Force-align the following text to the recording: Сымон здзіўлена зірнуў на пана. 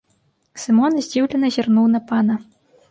Сымон 0.61 0.97
здзіўлена 1.03 1.47
зірнуў 1.59 1.87
на 1.99 2.07
пана. 2.11 2.43